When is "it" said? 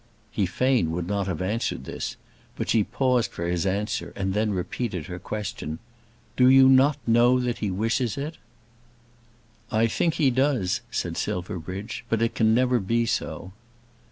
8.17-8.37, 12.23-12.33